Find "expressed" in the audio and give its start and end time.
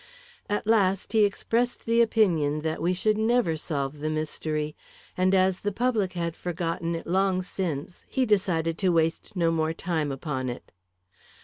1.25-1.85